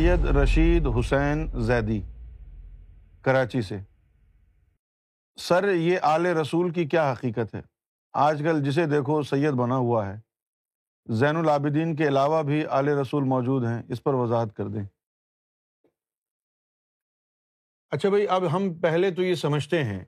[0.00, 2.02] سید رشید حسین زیدی
[3.22, 3.78] کراچی سے۔
[5.36, 7.60] سر یہ آل رسول کی کیا حقیقت ہے؟
[8.12, 10.20] آج کل جسے دیکھو سید بنا ہوا ہے۔
[11.06, 14.84] زین العابدین کے علاوہ بھی آل رسول موجود ہیں اس پر وضاحت کر دیں۔
[17.90, 20.04] اچھا بھائی اب ہم پہلے تو یہ سمجھتے ہیں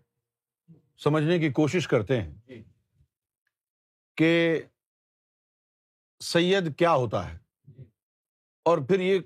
[0.99, 2.35] سمجھنے کی کوشش کرتے ہیں
[4.17, 4.63] کہ
[6.21, 7.39] سید کیا ہوتا ہے۔
[8.65, 9.19] اور پھر یہ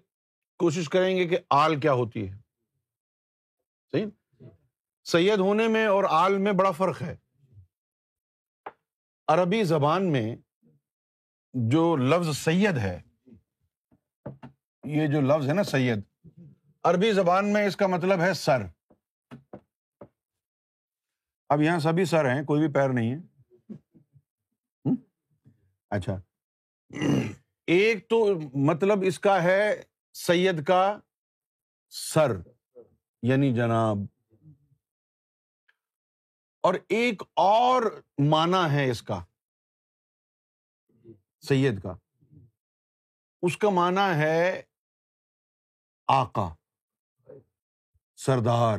[0.58, 2.36] کوشش کریں گے کہ آل کیا ہوتی ہے۔
[3.92, 4.06] صحیح؟
[5.04, 7.16] سید ہونے میں اور آل میں بڑا فرق ہے۔
[9.26, 10.36] عربی زبان میں
[11.52, 13.00] جو لفظ سید ہے،
[14.84, 16.00] یہ جو لفظ ہے نا سید،
[16.84, 18.62] عربی زبان میں اس کا مطلب ہے سر۔
[21.48, 23.18] اب یہاں سبھی سر ہیں، کوئی بھی پیر نہیں ہے۔
[25.90, 26.20] اچھا۔
[27.66, 29.82] ایک تو مطلب اس کا ہے
[30.18, 30.98] سید کا
[31.88, 32.30] سر
[33.22, 33.96] یعنی جناب۔
[36.60, 39.24] اور ایک اور معنی ہے اس کا۔
[41.48, 41.94] سید کا۔
[43.42, 44.62] اس کا معنی ہے
[46.08, 46.54] آقا۔
[48.16, 48.78] سردار۔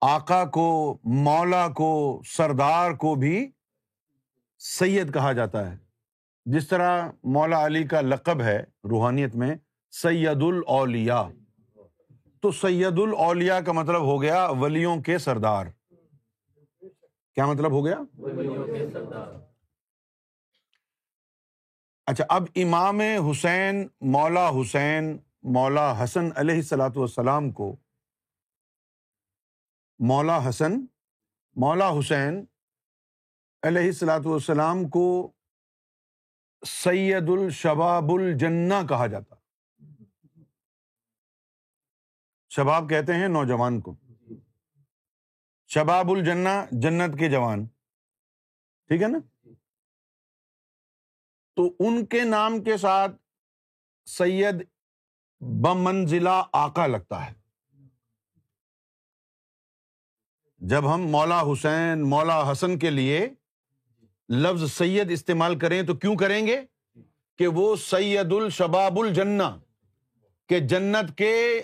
[0.00, 3.50] آقا کو، مولا کو، سردار کو بھی
[4.58, 5.85] سید کہا جاتا ہے۔
[6.46, 8.58] جس طرح مولا علی کا لقب ہے
[8.90, 9.54] روحانیت میں
[9.92, 11.22] سید الاولیاء
[12.42, 15.66] تو سید الاولیاء کا مطلب ہو گیا ولیوں کے سردار۔
[17.36, 17.96] کیا مطلب ہو گیا؟
[22.06, 23.00] اچھا اب امام
[23.30, 25.16] حسین مولا حسین
[25.54, 27.76] مولا حسن علیہ السلاۃ والسلام کو
[29.98, 30.84] مولا حسن
[31.56, 32.44] مولا حسین
[33.62, 35.06] علیہ السلاۃ والسلام کو
[36.64, 39.34] سید الشباب الجنا کہا جاتا۔
[42.48, 43.96] شباب کہتے ہیں نوجوان کو۔
[45.66, 47.66] شباب الجنا جنت کے جوان۔
[48.86, 49.18] ٹھیک ہے نا؟
[51.54, 53.12] تو ان کے نام کے ساتھ
[54.06, 54.54] سید
[55.40, 57.34] بمنزلہ آکا لگتا ہے۔
[60.58, 63.28] جب ہم مولا حسین، مولا حسن کے لیے
[64.28, 66.60] لفظ سید استعمال کریں تو کیوں کریں گے؟
[67.38, 69.58] کہ وہ سید الشباب الجنا
[70.48, 71.62] کے جنت کے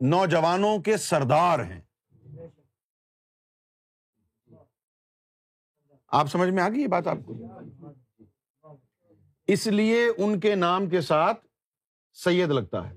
[0.00, 1.80] نوجوانوں کے سردار ہیں۔
[6.08, 7.56] آپ سمجھ میں آ گئی یہ بات آپ کو؟
[9.46, 11.46] اس لیے ان کے نام کے ساتھ
[12.12, 12.96] سید لگتا ہے۔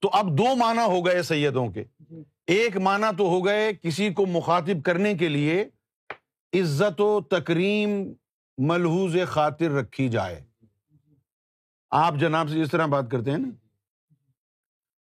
[0.00, 1.84] تو اب دو معنی ہو گئے سیدوں کے۔
[2.46, 5.64] ایک معنی تو ہو گئے کسی کو مخاطب کرنے کے لیے
[6.60, 8.12] عزت و تکریم
[8.58, 10.44] ملحوظ خاطر رکھی جائے۔
[11.90, 13.48] آپ جناب سے جس طرح بات کرتے ہیں نا،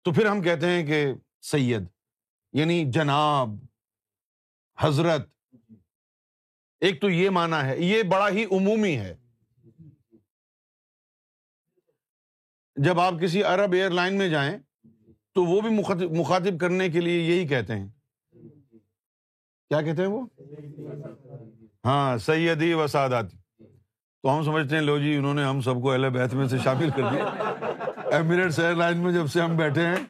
[0.03, 1.07] تو پھر ہم کہتے ہیں کہ
[1.41, 1.83] سید
[2.53, 3.49] یعنی جناب،
[4.79, 5.29] حضرت۔
[6.81, 9.17] ایک تو یہ مانا ہے، یہ بڑا ہی عمومی ہے۔
[12.77, 14.59] جب آپ کسی عرب ایئر لائن میں جائیں،
[15.33, 15.71] تو وہ بھی
[16.21, 17.89] مخاطب کرنے کے لیے یہی کہتے ہیں۔
[19.69, 20.27] کیا کہتے ہیں وہ؟
[21.84, 23.37] ہاں سیدی و ساداتی۔
[24.25, 26.59] تو ہم سمجھتے ہیں، لو جی انہوں نے ہم سب کو اہل بیت میں سے
[26.65, 27.25] شامل کر دیا۔
[28.16, 30.04] ایمریٹس ایئر لائن میں جب سے ہم بیٹھے ہیں،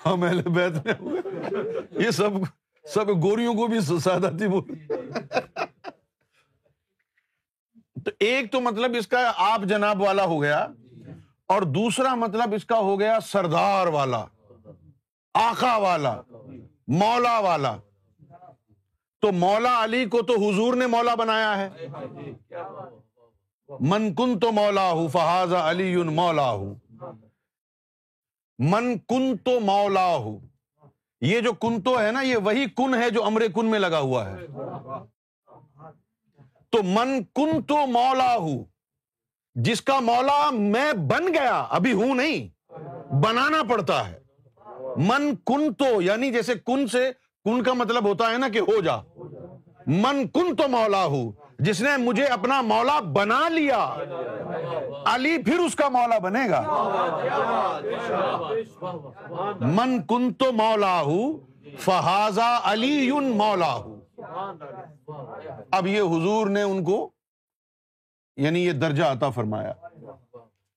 [0.00, 0.94] ہم اہل بیت میں
[2.04, 2.30] یہ سب
[2.84, 4.74] سب گوریوں کو بھی ساداتی بول۔
[7.96, 10.66] تو ایک تو مطلب اس کا آپ جناب والا ہو گیا،
[11.46, 14.24] اور دوسرا مطلب اس کا ہو گیا سردار والا
[15.34, 16.14] آخا والا،
[17.00, 17.76] مولا والا۔
[19.24, 21.68] تو مولا علی کو تو حضور نے مولا بنایا ہے۔
[23.80, 26.74] من کن تو مولا ہوں فہاز علی مولا ہوں
[28.58, 30.38] من کن تو مولا ہوں
[31.20, 33.98] یہ جو کن تو ہے نا یہ وہی کن ہے جو امر کن میں لگا
[33.98, 34.46] ہوا ہے۔
[36.70, 38.64] تو من کن تو مولا ہوں
[39.54, 42.48] جس کا مولا میں بن گیا ابھی ہوں نہیں
[43.22, 44.18] بنانا پڑتا ہے۔
[45.08, 47.10] من کن تو یعنی جیسے کن سے
[47.44, 48.96] کن کا مطلب ہوتا ہے نا کہ ہو جا۔
[49.86, 53.78] من کن تو مولا ہوں جس نے مجھے اپنا مولا بنا لیا۔
[55.06, 56.60] علی پھر اس کا مولا بنے گا۔
[59.60, 61.38] من کن تو مولا ہوں
[61.78, 64.00] فہذا علی مولا ہوں
[65.70, 67.08] اب یہ حضور نے ان کو
[68.36, 69.72] یعنی یہ درجہ عطا فرمایا۔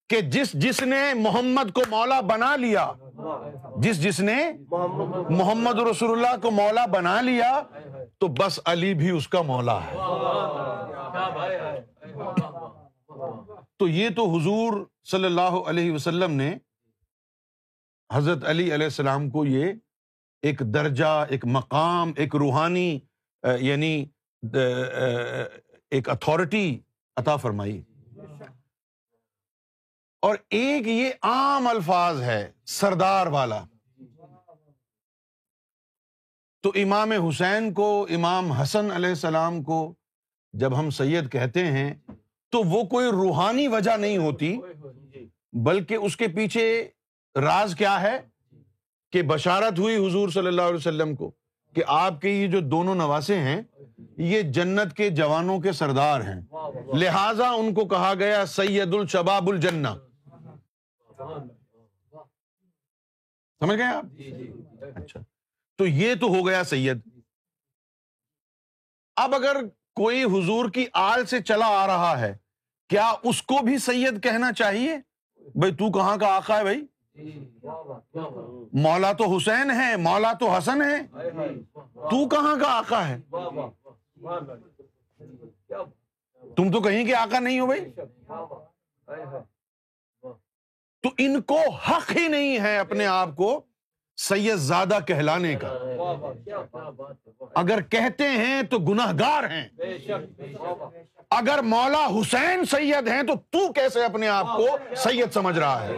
[0.10, 2.92] کہ جس جس نے محمد کو مولا بنا لیا،
[3.82, 4.38] جس جس نے
[5.30, 7.52] محمد رسول اللہ کو مولا بنا لیا،
[8.20, 9.96] تو بس علی بھی اس کا مولا ہے۔
[13.80, 16.54] تو یہ تو حضور صلی اللہ علیہ وسلم نے
[18.10, 19.74] حضرت علی علیہ السلام کو یہ
[20.44, 23.00] ایک درجہ، ایک مقام، ایک روحانی
[23.60, 24.06] یعنی
[25.92, 26.80] ایک اتھارٹی
[27.18, 27.82] عطا فرمائی۔
[30.20, 33.64] اور ایک یہ عام الفاظ ہے، سردار والا۔
[36.62, 39.94] تو امام حسین کو، امام حسن علیہ السلام کو
[40.54, 41.94] جب ہم سید کہتے ہیں،
[42.50, 44.58] تو وہ کوئی روحانی وجہ نہیں ہوتی،
[45.54, 46.88] بلکہ اس کے پیچھے
[47.36, 48.20] راز کیا ہے؟
[49.12, 51.32] کہ بشارت ہوئی حضور صلی اللہ علیہ وسلم کو
[51.76, 53.62] کہ آپ کے یہ جو دونوں نواسے ہیں،
[54.18, 56.42] یہ جنت کے جوانوں کے سردار ہیں۔
[56.94, 59.88] لہذا ان کو کہا گیا سید الشباب الجنہ۔
[63.62, 64.06] سمجھ گئے آپ؟
[64.96, 65.20] اچھا۔
[65.80, 67.00] تو یہ تو ہو گیا سید۔
[69.18, 69.56] اب اگر
[69.96, 72.34] کوئی حضور کی آل سے چلا آ رہا ہے
[72.90, 74.98] کیا اس کو بھی سید کہنا چاہیے؟
[75.56, 76.86] بھائی تو کہاں کا آقا ہے بھائی
[78.74, 80.98] مولا تو حسین ہے مولا تو حسن ہے۔
[81.94, 83.18] تو کہاں کا آقا ہے؟
[86.56, 87.82] تم تو کہیں کے آقا نہیں ہو بھائی
[91.08, 93.50] تو ان کو حق ہی نہیں ہے اپنے آپ کو
[94.18, 95.68] سید زیادہ کہلانے کا۔
[97.56, 99.68] اگر کہتے ہیں تو گناہ گار ہیں۔
[101.30, 105.94] اگر مولا حسین سید ہیں تو تو کیسے اپنے آپ کو سید سمجھ رہا ہے؟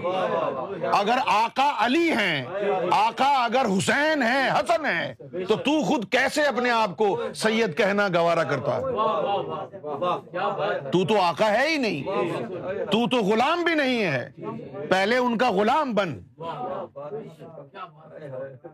[0.94, 2.46] اگر آقا علی ہیں،
[2.92, 5.14] آقا اگر حسین ہے حسن ہے
[5.48, 8.82] تو تو خود کیسے اپنے آپ کو سید کہنا گوارا کرتا ہے؟
[10.92, 12.04] تو تو آقا ہے ہی نہیں۔
[12.86, 14.30] تو تو غلام بھی نہیں ہے۔
[14.90, 16.20] پہلے ان کا غلام بن۔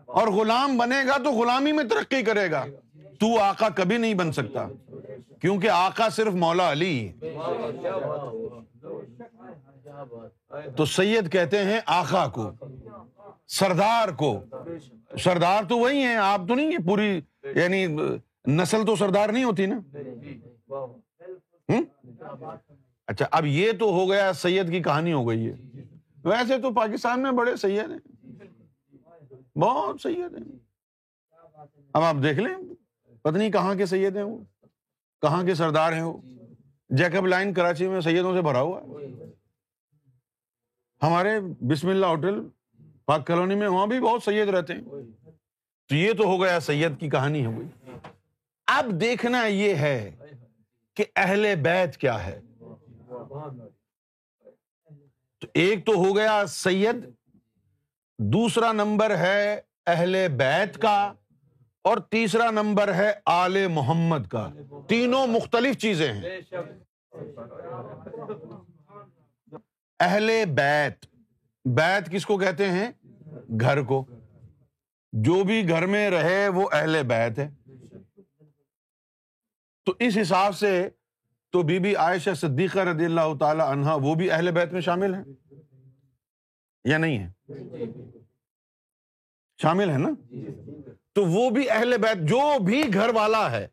[0.06, 2.64] اور غلام بنے گا تو غلامی میں ترقی کرے گا۔
[3.20, 4.68] تو آقا کبھی نہیں بن سکتا۔
[5.40, 7.12] کیونکہ آقا صرف مولا علی
[10.76, 12.50] تو سید کہتے ہیں آقا کو،
[13.48, 14.44] سردار کو۔
[15.18, 17.86] سردار تو وہی ہیں، آپ تو نہیں پوری یعنی
[18.48, 19.80] نسل تو سردار نہیں ہوتی نا۔
[23.06, 25.54] اچھا اب یہ تو ہو گیا سید کی کہانی ہو گئی ہے۔
[26.24, 28.15] ویسے تو پاکستان میں بڑے سید ہیں۔
[29.56, 30.58] بہت سید ہیں
[31.92, 32.74] اب آپ دیکھ لیں،
[33.22, 34.38] پتنی کہاں کے سید ہیں وہ؟
[35.22, 36.18] کہاں کے سردار ہیں وہ؟
[36.88, 38.86] جیکب لائن کراچی میں سیدوں سے بھرا ہوا ہے۔
[41.02, 42.48] ہمارے بسم اللہ ہوٹل،
[43.04, 44.82] پاک کالونی میں وہاں بھی بہت سید رہتے ہیں۔
[45.88, 47.50] تو یہ تو ہو گیا سید کی کہانی ہے
[48.66, 50.16] اب دیکھنا یہ ہے
[50.94, 52.40] کہ اہل بیت کیا ہے۔
[55.38, 56.96] تو ایک تو ہو گیا سید
[58.18, 61.12] دوسرا نمبر ہے اہل بیت کا
[61.84, 64.50] اور تیسرا نمبر ہے آل محمد کا۔
[64.88, 66.40] تینوں مختلف چیزیں ہیں۔
[70.00, 71.06] اہل بیت۔
[71.64, 72.90] بیت کس کو کہتے ہیں؟
[73.60, 74.04] گھر کو۔
[75.12, 77.48] جو بھی گھر میں رہے وہ اہل بیت ہے
[79.86, 80.88] تو اس حساب سے
[81.52, 85.14] تو بی بی عائشہ صدیقہ رضی اللہ تعالی عنہا وہ بھی اہل بیت میں شامل
[85.14, 85.20] ہے
[86.86, 87.52] یا نہیں ہے؟
[89.62, 90.08] شامل ہے نا؟
[91.12, 93.68] تو وہ بھی اہل بیت، جو بھی گھر والا ہے،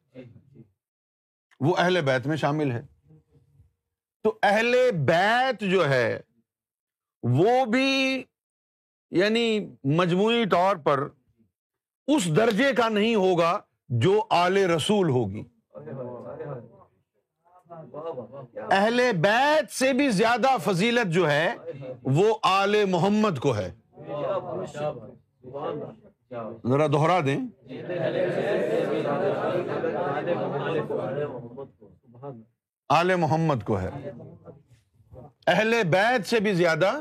[1.59, 2.81] وہ اہل بیت میں شامل ہے۔
[4.23, 4.75] تو اہل
[5.07, 6.21] بیت جو ہے،
[7.23, 8.23] وہ بھی
[9.11, 11.09] یعنی مجموعی طور پر
[12.07, 15.43] اس درجے کا نہیں ہوگا جو آل رسول ہوگی۔
[18.71, 21.55] اہل بیت سے بھی زیادہ فضیلت جو ہے،
[22.03, 23.71] وہ آل محمد کو ہے۔
[26.67, 27.39] ذرا دوہرا دیں۔
[32.89, 33.89] آل محمد کو ہے۔
[35.47, 36.91] اہل بیت سے بھی زیادہ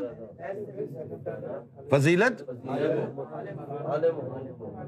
[1.91, 2.43] فضیلت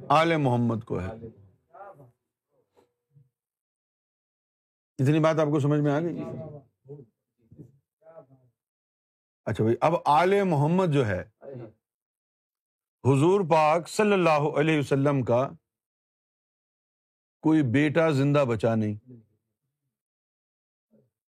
[0.08, 1.43] آل محمد کو ہے۔
[4.98, 6.18] اتنی بات آپ کو سمجھ میں آ گئی؟
[9.44, 11.22] اچھا بھائی، اب آل محمد جو ہے،
[13.04, 15.48] حضور پاک صلی اللہ علیہ وسلم کا
[17.40, 18.94] کوئی بیٹا زندہ بچا نہیں۔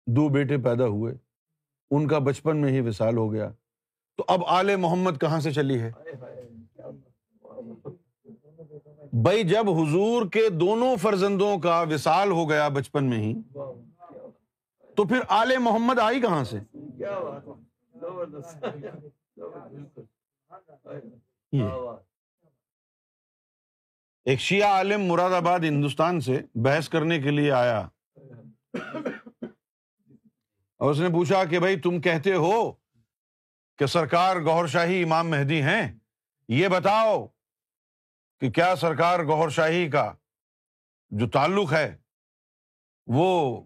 [0.06, 1.14] دو بیٹے پیدا ہوئے،
[1.90, 3.50] ان کا بچپن میں ہی وصال ہو گیا۔
[4.16, 5.92] تو اب آل محمد کہاں سے چلی ہے؟
[9.22, 13.34] بھائی جب حضور کے دونوں فرزندوں کا وصال ہو گیا بچپن میں ہی،
[14.94, 16.58] تو پھر آل محمد آئی کہاں سے؟
[24.24, 27.88] ایک شیعہ عالم مراد آباد ہندوستان سے بحث کرنے کے لیے آیا۔
[30.78, 32.72] اور اس نے پوچھا کہ بھائی تم کہتے ہو
[33.78, 35.98] کہ سرکار گور شاہی امام مہدی ہیں؟
[36.48, 37.26] یہ بتاؤ۔
[38.40, 40.12] کہ کیا سرکار گور شاہی کا
[41.10, 41.96] جو تعلق ہے
[43.06, 43.60] وہ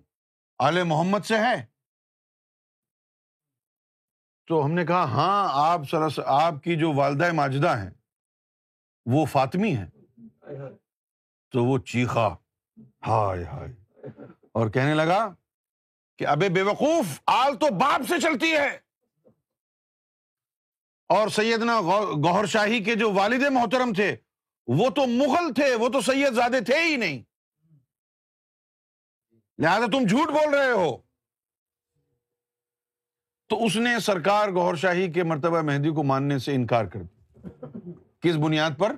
[0.59, 1.67] آل محمد سے ہے؟
[4.47, 7.91] تو ہم نے کہا ہاں آپ سر آپ کی جو والدہ ماجدہ ہیں،
[9.07, 9.87] وہ فاطمی ہیں۔
[11.51, 12.29] تو وہ چیخا،
[13.07, 13.73] ہائے ہائے۔
[14.53, 15.35] اور کہنے لگا
[16.19, 18.79] کہ ابے بے وقوف، آل تو باپ سے چلتی ہے۔
[21.09, 21.81] اور سیدنا
[22.25, 24.17] گوہر شاہی کے جو والد محترم تھے
[24.69, 27.23] وہ تو مغل تھے، وہ تو سید زیادہ تھے ہی نہیں۔
[29.59, 30.97] لہذا تم جھوٹ بول رہے ہو۔
[33.49, 37.49] تو اس نے سرکار گور شاہی کے مرتبہ مہندی کو ماننے سے انکار کر دیا۔
[38.21, 38.97] کس بنیاد پر؟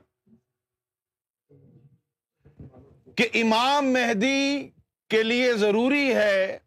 [3.16, 4.70] کہ امام مہدی
[5.08, 6.58] کے لیے ضروری ہے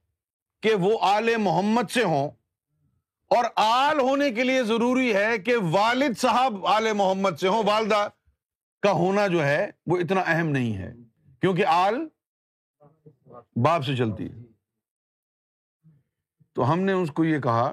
[0.62, 2.32] کہ وہ آل محمد سے ہوں،
[3.28, 8.10] اور آل ہونے کے لیے ضروری ہے کہ والد صاحب آل محمد سے ہوں، والدہ
[8.84, 10.94] کا ہونا جو ہے وہ اتنا اہم نہیں ہے،
[11.42, 11.96] کیونکہ آل
[13.56, 14.42] باپ سے چلتی ہے۔
[16.56, 17.72] تو ہم نے اس کو یہ کہا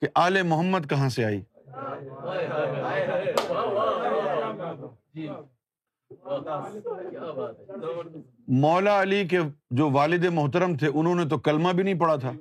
[0.00, 1.40] کہ آل محمد کہاں سے آئی؟
[8.48, 9.38] مولا علی کے
[9.70, 12.32] جو والد محترم تھے، انہوں نے تو کلمہ بھی نہیں پڑھا تھا۔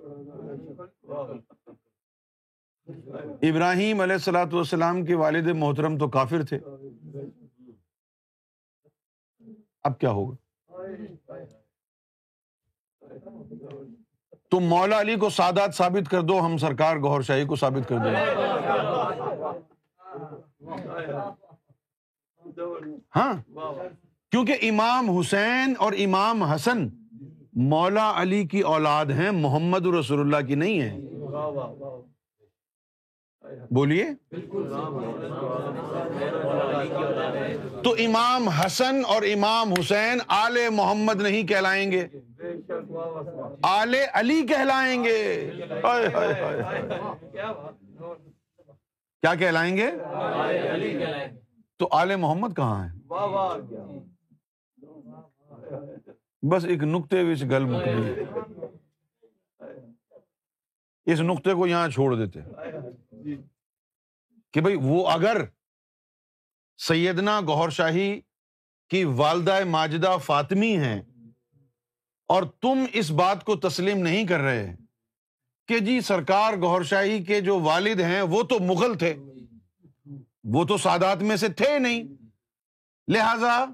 [3.50, 6.60] ابراہیم علیہ السلاۃ والسلام کے والد محترم تو کافر تھے۔
[9.84, 10.36] اب کیا ہوگا؟
[14.52, 17.98] تم مولا علی کو سادات ثابت کر دو، ہم سرکار گور شاہی کو ثابت کر
[18.04, 18.16] دیں
[23.16, 23.34] ہاں؟
[24.32, 26.88] کیونکہ امام حسین اور امام حسن
[27.70, 30.92] مولا علی کی اولاد ہیں، محمد رسول اللہ کی نہیں ہے
[33.72, 34.06] بولیے۔
[37.84, 42.08] تو امام حسن اور امام حسین آل محمد نہیں کہلائیں گے۔
[43.64, 45.52] آل علی کہلائیں گے۔
[49.22, 49.92] کیا کہلائیں گے؟
[51.80, 52.92] تو آل محمد کہاں ہے
[56.50, 58.24] بس ایک نقطے وچ گل مکلی
[61.06, 62.40] اس نقطے کو یہاں چھوڑ دیتے۔
[64.54, 65.38] کہ بھائی وہ اگر
[66.78, 68.22] سیدنا گور شاہی
[68.90, 71.02] کی والدہ ماجدہ فاطمی ہیں
[72.28, 74.76] اور تم اس بات کو تسلیم نہیں کر رہے
[75.68, 79.16] کہ جی سرکار گور شاہی کے جو والد ہیں وہ تو مغل تھے،
[80.44, 82.04] وہ تو سادات میں سے تھے نہیں۔
[83.08, 83.66] لہذا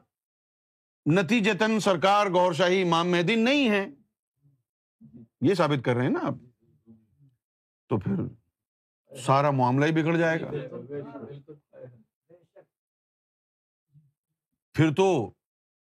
[1.05, 3.88] نتیجتن سرکار گور شاہی امام مہدی نہیں ہے
[5.41, 6.36] یہ ثابت کر رہے ہیں نا آپ۔
[7.89, 8.15] تو پھر
[9.17, 10.51] سارا معاملہ ہی بگڑ جائے گا۔
[14.74, 15.31] پھر تو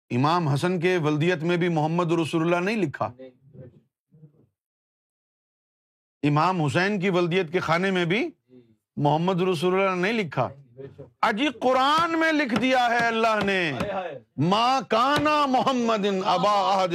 [0.10, 3.12] امام حسن کے ولدیت میں بھی محمد رسول اللہ نہیں لکھا۔
[6.24, 8.30] امام حسین کی ولدیت کے خانے میں بھی
[8.96, 10.50] محمد رسول اللہ نہیں لکھا۔
[11.22, 13.74] اجی قرآن میں لکھ دیا ہے اللہ نے۔
[14.38, 16.86] ماں کانا محمد ابا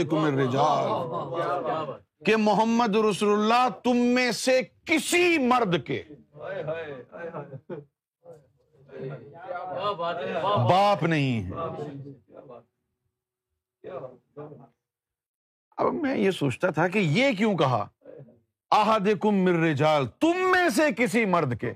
[2.27, 6.03] کہ محمد رسول اللہ تم میں سے کسی مرد کے
[10.71, 11.51] باپ نہیں ہے۔
[15.77, 17.89] اب میں یہ سوچتا تھا کہ یہ کیوں کہا؟
[18.71, 21.73] آہد کم مر رجال، تم میں سے کسی مرد کے۔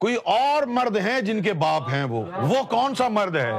[0.00, 3.52] کوئی اور مرد ہیں جن کے باپ ہیں وہ۔ وہ کون سا مرد ہے؟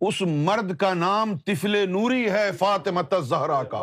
[0.00, 3.82] اس مرد کا نام تفل نوری ہے فاطمت زہرا کا۔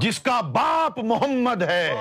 [0.00, 1.94] جس کا باپ محمد ہے۔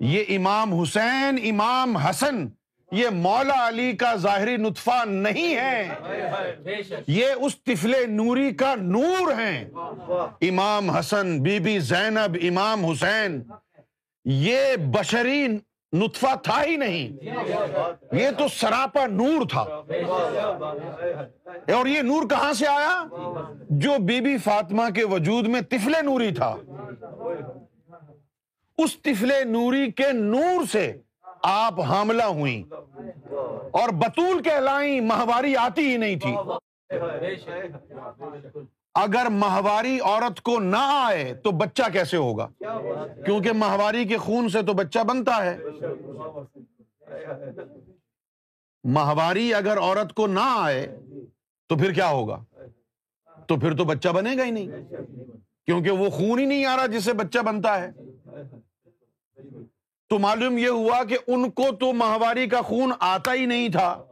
[0.00, 2.46] یہ امام حسین، امام حسن،
[2.92, 5.88] یہ مولا علی کا ظاہری نطفہ نہیں ہے۔
[7.06, 9.70] یہ اس تفل نوری کا نور ہے
[10.40, 13.42] امام حسن، بی بی زینب، امام حسین،
[14.24, 15.48] یہ بشری
[15.92, 17.24] نطفہ تھا ہی نہیں۔
[18.12, 19.60] یہ تو سراپا نور تھا۔
[21.72, 23.04] اور یہ نور کہاں سے آیا؟
[23.70, 26.56] جو بی بی فاطمہ کے وجود میں تفل نوری تھا۔
[28.78, 30.92] اس تفل نوری کے نور سے
[31.42, 32.62] آپ حاملہ ہوئی
[33.70, 36.34] اور بطول کہلائیں مہواری آتی ہی نہیں تھی۔
[38.94, 42.48] اگر ماہواری عورت کو نہ آئے تو بچہ کیسے ہوگا؟
[43.24, 45.58] کیونکہ ماہواری کے خون سے تو بچہ بنتا ہے۔
[48.84, 51.00] ماہواری اگر عورت کو نہ آئے
[51.68, 52.44] تو پھر کیا ہوگا؟
[53.46, 54.68] تو پھر تو بچہ بنے گا ہی نہیں۔
[55.66, 57.90] کیونکہ وہ خون ہی نہیں آ رہا جس سے بچہ بنتا ہے۔
[60.08, 64.02] تو معلوم یہ ہوا کہ ان کو تو ماہواری کا خون آتا ہی نہیں تھا۔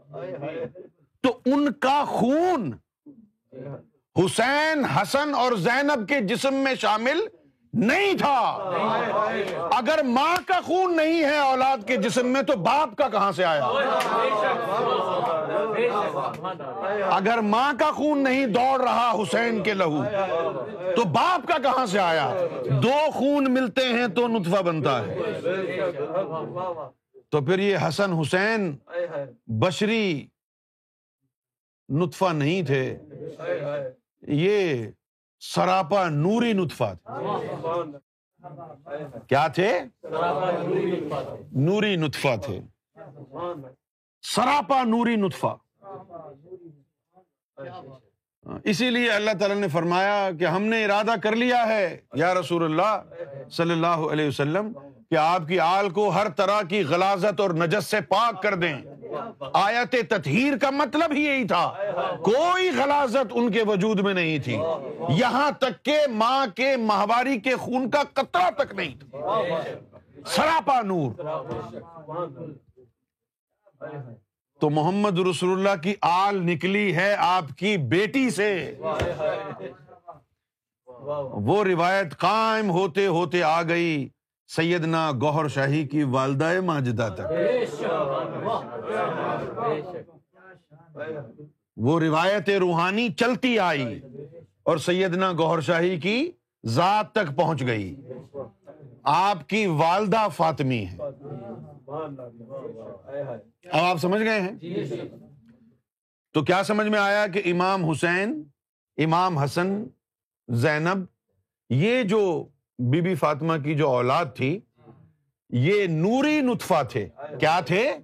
[1.20, 2.70] تو ان کا خون
[4.16, 7.20] حسین، حسن اور زینب کے جسم میں شامل
[7.72, 8.40] نہیں تھا۔
[9.72, 13.44] اگر ماں کا خون نہیں ہے اولاد کے جسم میں، تو باپ کا کہاں سے
[13.44, 13.64] آیا؟
[17.10, 20.04] اگر ماں کا خون نہیں دوڑ رہا حسین کے لہو،
[20.96, 22.30] تو باپ کا کہاں سے آیا؟
[22.82, 25.18] دو خون ملتے ہیں تو نطفہ بنتا ہے۔
[27.30, 28.76] تو پھر یہ حسن، حسین،
[29.46, 30.26] بشری
[31.88, 32.98] نطفہ نہیں تھے۔
[34.26, 34.86] یہ
[35.40, 37.12] سراپا نوری نطفہ تھے۔
[39.28, 39.80] کیا تھے؟
[41.52, 42.60] نوری نطفہ تھے۔
[44.22, 45.56] سراپا نوری نطفہ۔
[48.64, 52.64] اسی لیے اللہ تعالیٰ نے فرمایا کہ ہم نے ارادہ کر لیا ہے، یا رسول
[52.64, 53.02] اللہ
[53.50, 54.72] صلی اللہ علیہ وسلم،
[55.10, 58.82] کہ آپ کی آل کو ہر طرح کی غلازت اور نجس سے پاک کر دیں۔
[59.52, 61.72] آیت تطہیر کا مطلب ہی یہی تھا۔
[62.22, 64.58] کوئی غلازت ان کے وجود میں نہیں تھی۔
[65.08, 69.18] یہاں تک کہ ماں کے ماہواری کے خون کا قطرہ تک نہیں تھا۔
[70.26, 71.10] سراپا نور۔
[74.60, 78.74] تو محمد رسول اللہ کی آل نکلی ہے آپ کی بیٹی سے۔
[81.30, 84.08] وہ روایت قائم ہوتے ہوتے آ گئی۔
[84.56, 87.32] سیدنا گوہر شاہی کی والدہ ماجدہ تک۔
[91.76, 94.00] وہ روایت روحانی چلتی آئی
[94.62, 96.32] اور سیدنا گوہر شاہی کی
[96.66, 97.96] ذات تک پہنچ گئی۔
[99.02, 100.96] آپ کی والدہ فاطمی ہے
[103.72, 104.58] اب آپ سمجھ گئے ہیں؟
[106.32, 108.42] تو کیا سمجھ میں آیا کہ امام حسین،
[108.96, 109.84] امام حسن،
[110.48, 111.04] زینب،
[111.70, 112.48] یہ جو
[112.80, 114.60] بی بی فاطمہ کی جو اولاد تھی
[115.48, 117.08] یہ نوری نطفہ تھے۔
[117.40, 117.96] کیا تھے؟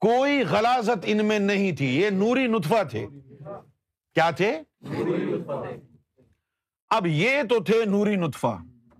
[0.00, 3.06] کوئی غلازت ان میں نہیں تھی یہ نوری نطفہ تھے۔
[4.14, 4.62] کیا تھے۔
[6.90, 8.56] اب یہ تو تھے نوری نطفہ۔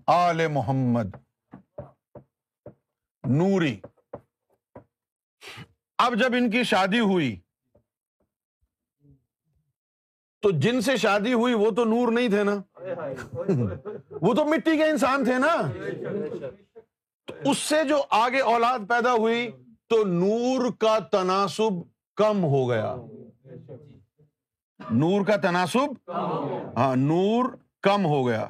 [0.07, 1.15] آل محمد۔
[3.29, 3.79] نوری۔
[5.97, 7.39] اب جب ان کی شادی ہوئی
[10.41, 12.72] تو جن سے شادی ہوئی وہ تو نور نہیں تھے نا؟
[14.21, 15.71] وہ تو مٹی کے انسان تھے نا۔
[17.45, 19.51] اس سے جو آگے اولاد پیدا ہوئی،
[19.87, 21.81] تو نور کا تناسب
[22.15, 22.95] کم ہو گیا۔
[24.89, 26.11] نور کا تناسب؟
[26.77, 27.45] ہاں نور
[27.81, 28.47] کم ہو گیا۔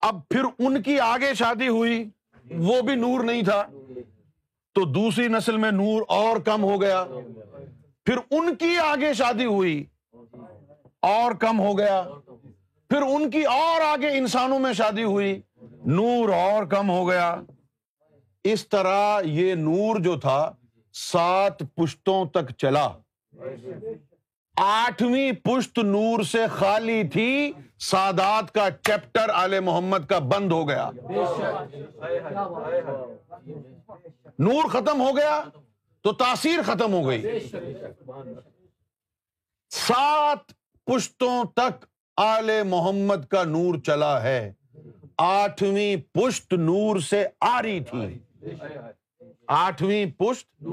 [0.00, 2.10] اب پھر ان کی آگے شادی ہوئی،
[2.58, 3.66] وہ بھی نور نہیں تھا۔
[4.74, 7.04] تو دوسری نسل میں نور اور کم ہو گیا۔
[8.08, 9.84] پھر ان کی آگے شادی ہوئی
[11.02, 12.02] اور کم ہو گیا۔
[12.88, 15.40] پھر ان کی اور آگے انسانوں میں شادی ہوئی،
[15.86, 17.36] نور اور کم ہو گیا۔
[18.44, 20.52] اس طرح یہ نور جو تھا،
[20.92, 22.88] سات پشتوں تک چلا۔
[24.56, 30.90] آٹھویں پشت نور سے خالی تھی، سادات کا چیپٹر آل محمد کا بند ہو گیا۔
[34.38, 35.44] نور ختم ہو گیا۔
[36.02, 37.48] تو تاثیر ختم ہو گئی۔
[39.70, 40.52] سات
[40.86, 41.84] پشتوں تک
[42.16, 44.52] آل محمد کا نور چلا ہے۔
[45.18, 48.18] آٹھویں پشت نور سے آ رہی تھی۔
[49.46, 50.64] آٹھویں پشت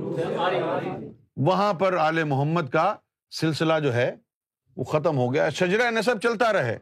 [1.38, 2.95] وہاں پر آل محمد کا
[3.31, 4.15] سلسلہ جو ہے،
[4.75, 6.77] وہ ختم ہو گیا۔ شجرا نصب چلتا رہے۔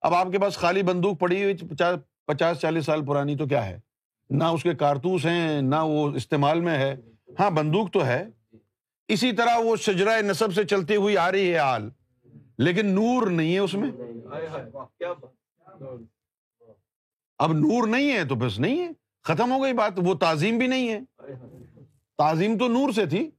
[0.00, 1.56] اب آپ کے پاس خالی بندوق پڑی ہوئی
[2.26, 3.80] پچاس چالیس سال پرانی تو کیا ہے؟
[4.30, 6.96] نہ اس کے کارتوس ہیں، نہ وہ استعمال میں ہے۔
[7.40, 8.28] ہاں بندوق تو ہے۔
[9.08, 11.88] اسی طرح وہ شجرا نصب سے چلتی ہوئی آ رہی ہے آل،
[12.58, 13.90] لیکن نور نہیں ہے اس میں۔
[17.38, 18.88] اب نور نہیں ہے تو بس نہیں ہے۔
[19.22, 21.00] ختم ہو گئی بات، وہ تعظیم بھی نہیں ہے۔
[22.18, 23.30] تعظیم تو نور سے تھی۔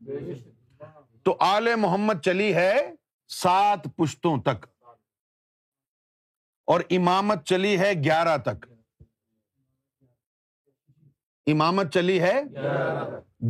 [1.23, 2.95] تو آل محمد چلی ہے
[3.28, 4.65] سات پشتوں تک
[6.65, 8.65] اور امامت چلی ہے گیارہ تک۔
[11.52, 12.42] امامت چلی ہے؟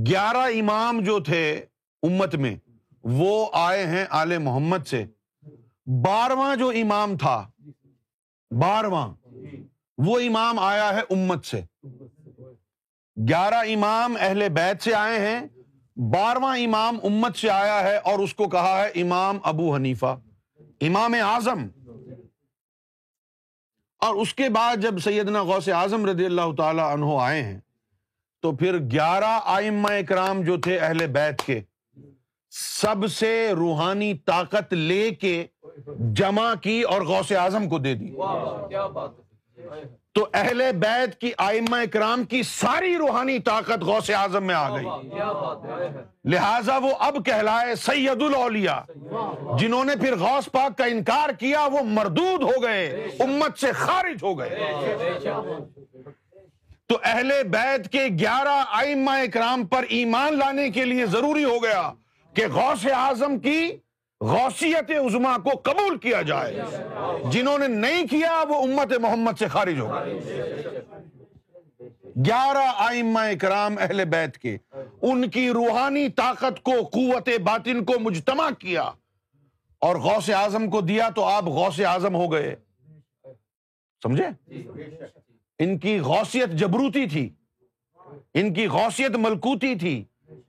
[0.06, 1.66] گیارہ امام جو تھے
[2.04, 2.56] امت میں،
[3.04, 5.06] وہ آئے ہیں آل محمد سے۔
[5.86, 7.50] بارواں جو امام تھا
[8.52, 9.14] بارواں
[9.98, 11.62] وہ امام آیا ہے امت سے۔
[13.28, 15.42] گیارہ امام اہل بیت سے آئے ہیں
[15.96, 20.18] بارواں امام امت سے آیا ہے اور اس کو کہا ہے امام ابو حنیفہ،
[20.82, 21.68] امام اعظم۔
[23.98, 27.60] اور اس کے بعد جب سیدنا غوث اعظم رضی اللہ تعالی عنہ آئے ہیں
[28.41, 31.60] تو پھر گیارہ آئمہ اکرام جو تھے اہل بیت کے،
[32.52, 35.45] سب سے روحانی طاقت لے کے
[36.13, 38.15] جمع کی اور غوث اعظم کو دے دی۔
[40.15, 44.88] تو اہل بیت کی آئمہ اکرام کی ساری روحانی طاقت غوث اعظم میں آ گئی۔
[46.25, 48.80] لہذا وہ اب کہلائے سید الاولیاء،
[49.58, 54.23] جنہوں نے پھر غوث پاک کا انکار کیا، وہ مردود ہو گئے، امت سے خارج
[54.23, 54.49] ہو گئے۔
[56.89, 61.93] تو اہل بیت کے گیارہ آئمہ اکرام پر ایمان لانے کے لیے ضروری ہو گیا
[62.34, 63.78] کہ غوث اعظم کی
[64.21, 66.62] غوثیت عظما کو قبول کیا جائے۔
[67.32, 70.19] جنہوں نے نہیں کیا، وہ امت محمد سے خارج ہو گئے۔
[72.25, 74.58] گیارہ آئمہ اکرام اہل بیت کے،
[75.02, 78.91] ان کی روحانی طاقت کو، قوت باطن کو مجتمع کیا۔
[79.80, 82.56] اور غوث اعظم کو دیا تو آپ غوث اعظم ہو گئے۔
[84.04, 84.60] سمجھے؟
[85.60, 87.30] ان کی غوثیت جبروتی تھی،
[88.34, 90.04] ان کی غوثیت ملکوتی تھی،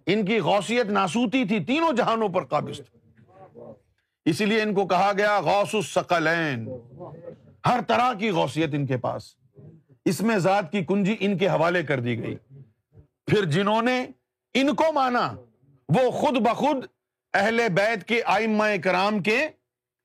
[0.07, 2.99] ان کی غوثیت ناسوتی تھی، تینوں جہانوں پر قابض تھی
[4.25, 6.69] اسی لیے ان کو کہا گیا، غوث السقلین
[7.67, 9.35] ہر طرح کی غوثیت ان کے پاس۔
[10.05, 12.37] اس میں ذات کی کنجی ان کے حوالے کر دی گئی۔
[13.27, 14.07] پھر جنہوں نے
[14.55, 15.35] ان کو مانا،
[15.89, 16.87] وہ خود بخود
[17.35, 19.49] اہل بیت کے آئمہ کرام کے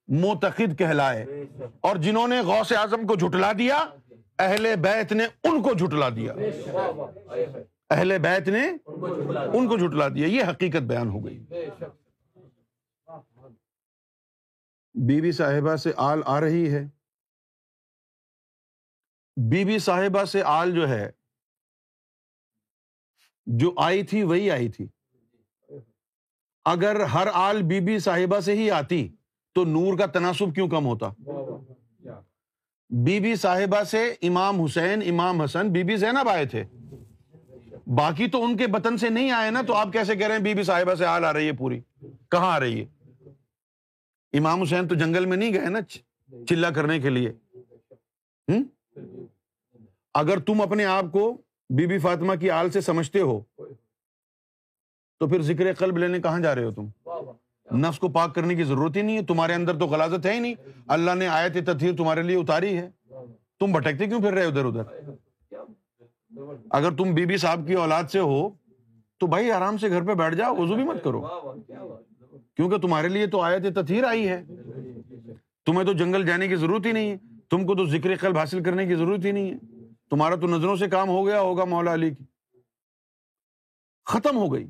[0.08, 1.26] موتقد کہلائے۔
[1.82, 3.86] اور جنہوں نے غوث اعظم کو جھٹلا دیا
[4.40, 6.34] اہل بیت نے ان کو جھٹلا دیا۔
[7.90, 8.68] اہل بیت نے
[9.54, 11.40] ان کو جھٹلا دیا۔ یہ حقیقت بیان ہو گئی۔
[14.94, 16.86] بی بی صاحبہ سے آل آ رہی ہے۔
[19.52, 21.12] بی بی صاحبہ سے آل جو ہے،
[23.46, 24.88] جو آئی تھی وہی آئی تھی۔
[26.66, 29.16] اگر ہر آل بی بی صاحبہ سے ہی آتی
[29.54, 31.08] تو نور کا تناسب کیوں کم ہوتا؟
[33.04, 36.64] بی بی صاحبہ سے امام حسین، امام حسن، بی بی زینب آئے تھے۔
[37.96, 40.44] باقی تو ان کے بطن سے نہیں آئے نا، تو آپ کیسے کہہ رہے ہیں
[40.44, 41.80] بی بی صاحبہ سے آل آ رہی ہے پوری؟
[42.32, 42.86] کہاں آ رہی ہے؟
[44.38, 45.80] امام حسین تو جنگل میں نہیں گئے نا
[46.46, 47.32] چلا کرنے کے لیے۔
[50.14, 51.38] اگر تم اپنے آپ کو
[51.70, 53.40] بی بی فاطمہ کی آل سے سمجھتے ہو،
[55.20, 57.05] تو پھر ذکر قلب لینے کہاں جا رہے ہو تم؟
[57.72, 60.40] نفس کو پاک کرنے کی ضرورت ہی نہیں ہے، تمہارے اندر تو غلازت ہے ہی
[60.40, 60.56] نہیں۔
[60.88, 62.90] اللہ نے آیت تطہیر تمہارے لیے اتاری ہے۔
[63.60, 64.82] تم بھٹکتے کیوں پھر رہے ادھر ادھر؟
[66.72, 68.50] اگر تم بی بی صاحب کی اولاد سے ہو،
[69.18, 71.22] تو بھائی آرام سے گھر پہ بیٹھ جاؤ، وضو بھی مت کرو۔
[72.56, 74.44] کیونکہ تمہارے لیے تو آیت تطہیر آئی ہے۔
[75.66, 77.18] تمہیں تو جنگل جانے کی ضرورت ہی نہیں ہے۔
[77.50, 79.58] تم کو تو ذکر قلب حاصل کرنے کی ضرورت ہی نہیں ہے۔
[80.10, 82.24] تمہارا تو نظروں سے کام ہو گیا ہوگا مولا علی کی۔
[84.06, 84.68] ختم ہو گئی۔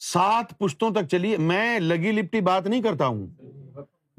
[0.00, 3.26] سات پشتوں تک چلیے۔ میں لگی لپٹی بات نہیں کرتا ہوں۔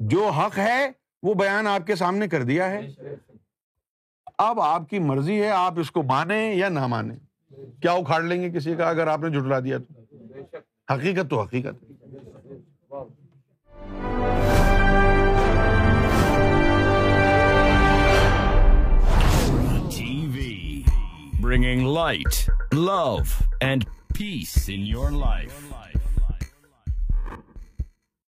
[0.00, 0.90] جو حق ہے،
[1.22, 2.88] وہ بیان آپ کے سامنے کر دیا ہے۔
[4.38, 7.16] اب آپ کی مرضی ہے، آپ اس کو مانیں یا نہ مانیں۔
[7.82, 9.94] کیا اکھاڑ لیں گے کسی کا؟ اگر آپ نے جھٹلا دیا تو۔
[10.94, 11.84] حقیقت تو حقیقت۔
[21.40, 23.16] Bringing light love
[23.60, 23.84] and
[24.18, 25.69] peace in your life